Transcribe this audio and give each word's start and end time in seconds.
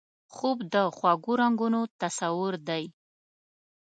خوب 0.35 0.57
د 0.73 0.75
خوږو 0.95 1.33
رنګونو 1.41 1.81
تصور 2.01 2.53
دی 2.67 2.83